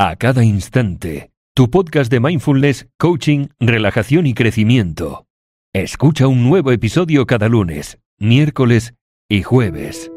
[0.00, 1.30] a cada instante.
[1.54, 5.26] Tu podcast de mindfulness, coaching, relajación y crecimiento.
[5.74, 8.94] Escucha un nuevo episodio cada lunes, miércoles
[9.28, 10.10] y jueves.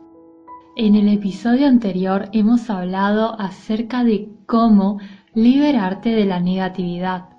[0.78, 5.00] En el episodio anterior hemos hablado acerca de cómo
[5.34, 7.30] liberarte de la negatividad.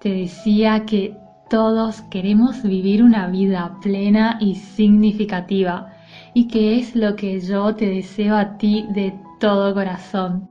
[0.00, 1.16] Te decía que
[1.48, 5.92] todos queremos vivir una vida plena y significativa
[6.34, 10.50] y que es lo que yo te deseo a ti de todo corazón.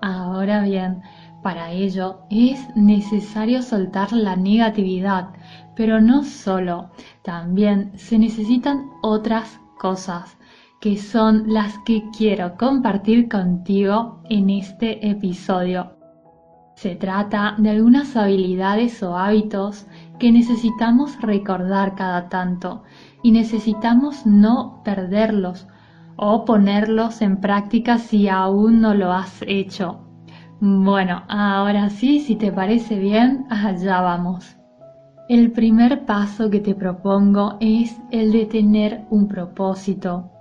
[0.00, 1.02] Ahora bien,
[1.42, 5.28] para ello es necesario soltar la negatividad,
[5.76, 10.38] pero no solo, también se necesitan otras cosas
[10.82, 15.92] que son las que quiero compartir contigo en este episodio.
[16.74, 19.86] Se trata de algunas habilidades o hábitos
[20.18, 22.82] que necesitamos recordar cada tanto
[23.22, 25.68] y necesitamos no perderlos
[26.16, 30.00] o ponerlos en práctica si aún no lo has hecho.
[30.60, 34.56] Bueno, ahora sí, si te parece bien, allá vamos.
[35.28, 40.32] El primer paso que te propongo es el de tener un propósito,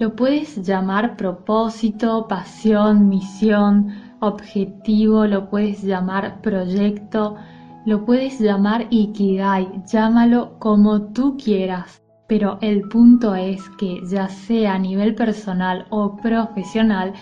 [0.00, 3.88] lo puedes llamar propósito, pasión, misión,
[4.20, 7.36] objetivo, lo puedes llamar proyecto,
[7.84, 12.02] lo puedes llamar ikigai, llámalo como tú quieras.
[12.26, 17.12] Pero el punto es que ya sea a nivel personal o profesional,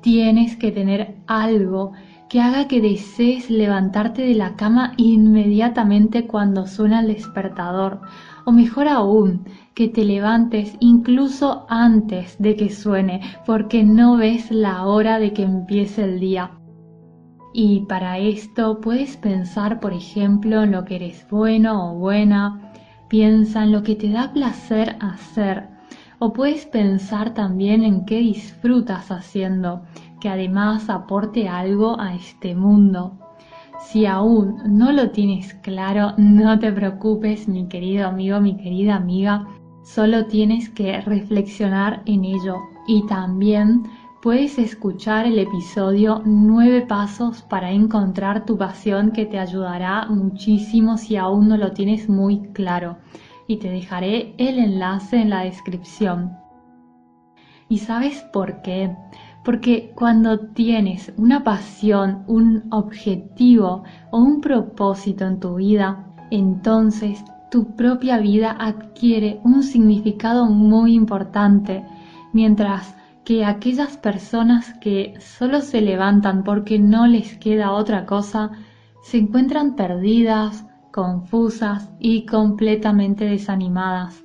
[0.00, 1.92] tienes que tener algo
[2.28, 8.02] que haga que desees levantarte de la cama inmediatamente cuando suena el despertador,
[8.44, 14.84] o mejor aún, que te levantes incluso antes de que suene, porque no ves la
[14.86, 16.52] hora de que empiece el día.
[17.54, 22.72] Y para esto puedes pensar, por ejemplo, en lo que eres bueno o buena,
[23.08, 25.68] piensa en lo que te da placer hacer,
[26.18, 29.82] o puedes pensar también en qué disfrutas haciendo,
[30.20, 33.18] que además aporte algo a este mundo.
[33.80, 39.46] Si aún no lo tienes claro, no te preocupes, mi querido amigo, mi querida amiga,
[39.94, 43.84] Solo tienes que reflexionar en ello y también
[44.20, 51.16] puedes escuchar el episodio 9 pasos para encontrar tu pasión que te ayudará muchísimo si
[51.16, 52.98] aún no lo tienes muy claro
[53.46, 56.36] y te dejaré el enlace en la descripción.
[57.70, 58.94] ¿Y sabes por qué?
[59.44, 67.76] Porque cuando tienes una pasión, un objetivo o un propósito en tu vida, entonces tu
[67.76, 71.84] propia vida adquiere un significado muy importante,
[72.32, 72.94] mientras
[73.24, 78.50] que aquellas personas que solo se levantan porque no les queda otra cosa,
[79.02, 84.24] se encuentran perdidas, confusas y completamente desanimadas.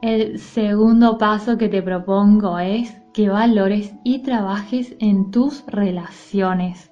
[0.00, 6.90] El segundo paso que te propongo es que valores y trabajes en tus relaciones.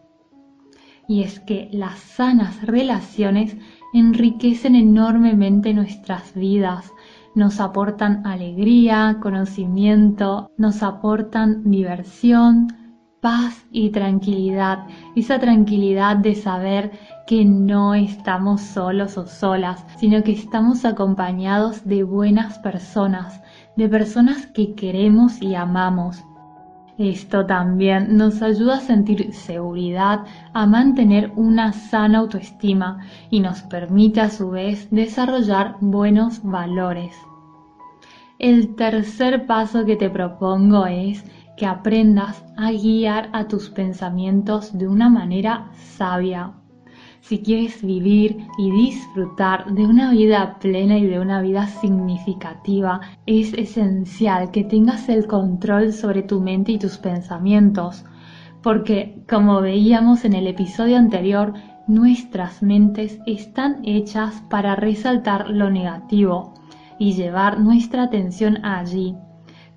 [1.09, 3.57] Y es que las sanas relaciones
[3.93, 6.93] enriquecen enormemente nuestras vidas,
[7.35, 12.69] nos aportan alegría, conocimiento, nos aportan diversión,
[13.21, 16.93] paz y tranquilidad, esa tranquilidad de saber
[17.27, 23.41] que no estamos solos o solas, sino que estamos acompañados de buenas personas,
[23.81, 26.23] de personas que queremos y amamos,
[26.99, 32.99] esto también nos ayuda a sentir seguridad, a mantener una sana autoestima
[33.31, 37.17] y nos permite a su vez desarrollar buenos valores.
[38.39, 41.25] El tercer paso que te propongo es
[41.57, 46.53] que aprendas a guiar a tus pensamientos de una manera sabia.
[47.23, 53.53] Si quieres vivir y disfrutar de una vida plena y de una vida significativa, es
[53.53, 58.05] esencial que tengas el control sobre tu mente y tus pensamientos,
[58.63, 61.53] porque, como veíamos en el episodio anterior,
[61.87, 66.55] nuestras mentes están hechas para resaltar lo negativo
[66.99, 69.15] y llevar nuestra atención allí.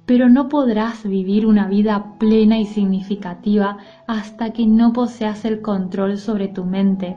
[0.06, 6.18] Pero no podrás vivir una vida plena y significativa hasta que no poseas el control
[6.18, 7.16] sobre tu mente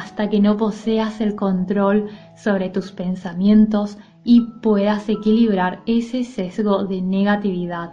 [0.00, 7.02] hasta que no poseas el control sobre tus pensamientos y puedas equilibrar ese sesgo de
[7.02, 7.92] negatividad.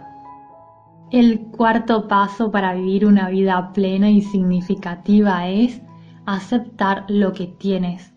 [1.10, 5.82] El cuarto paso para vivir una vida plena y significativa es
[6.24, 8.14] aceptar lo que tienes.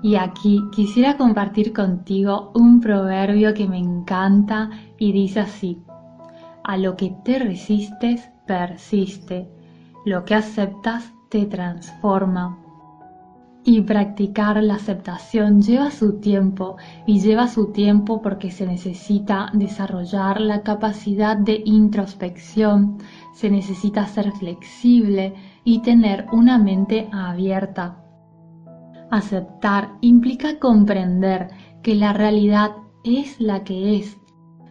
[0.00, 5.82] Y aquí quisiera compartir contigo un proverbio que me encanta y dice así,
[6.62, 9.48] a lo que te resistes persiste.
[10.04, 12.67] Lo que aceptas te transforma.
[13.68, 20.40] Y practicar la aceptación lleva su tiempo y lleva su tiempo porque se necesita desarrollar
[20.40, 22.96] la capacidad de introspección,
[23.34, 25.34] se necesita ser flexible
[25.64, 28.02] y tener una mente abierta.
[29.10, 31.50] Aceptar implica comprender
[31.82, 32.70] que la realidad
[33.04, 34.16] es la que es.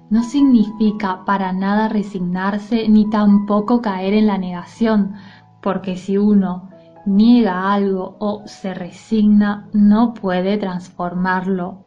[0.09, 5.13] No significa para nada resignarse ni tampoco caer en la negación,
[5.61, 6.66] porque si uno
[7.07, 11.85] niega algo o se resigna, no puede transformarlo.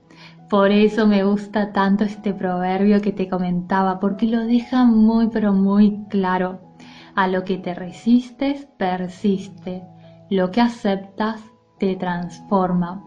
[0.48, 5.52] Por eso me gusta tanto este proverbio que te comentaba, porque lo deja muy pero
[5.52, 6.60] muy claro.
[7.14, 9.84] A lo que te resistes, persiste.
[10.30, 11.40] Lo que aceptas,
[11.78, 13.04] te transforma.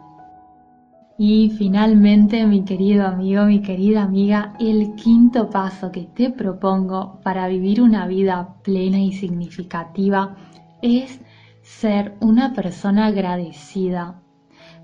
[1.17, 7.47] Y finalmente, mi querido amigo, mi querida amiga, el quinto paso que te propongo para
[7.47, 10.35] vivir una vida plena y significativa
[10.81, 11.21] es
[11.63, 14.21] ser una persona agradecida,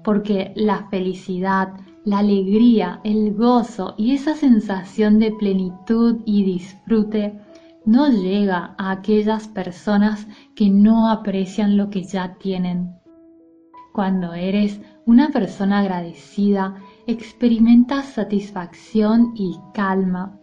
[0.04, 1.74] porque la felicidad,
[2.06, 7.40] la alegría, el gozo y esa sensación de plenitud y disfrute
[7.86, 12.96] no llega a aquellas personas que no aprecian lo que ya tienen.
[13.94, 16.76] Cuando eres una persona agradecida,
[17.08, 20.40] experimentas satisfacción y calma.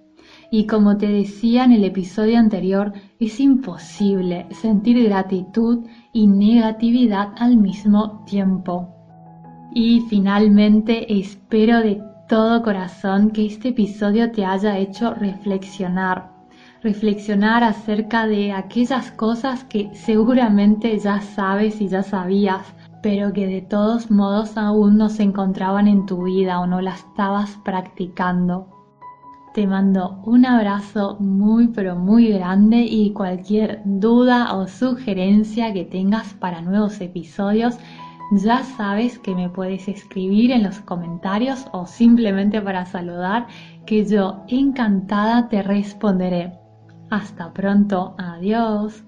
[0.51, 7.57] Y como te decía en el episodio anterior, es imposible sentir gratitud y negatividad al
[7.57, 8.89] mismo tiempo.
[9.75, 16.33] Y finalmente espero de todo corazón que este episodio te haya hecho reflexionar,
[16.83, 23.63] reflexionar acerca de aquellas cosas que seguramente ya sabes y ya sabías, pero que de
[23.63, 28.76] todos modos aún no se encontraban en tu vida o no las estabas practicando.
[29.57, 36.35] Te mando un abrazo muy pero muy grande y cualquier duda o sugerencia que tengas
[36.35, 37.79] para nuevos episodios,
[38.33, 43.47] ya sabes que me puedes escribir en los comentarios o simplemente para saludar
[43.87, 46.53] que yo encantada te responderé.
[47.09, 49.07] Hasta pronto, adiós.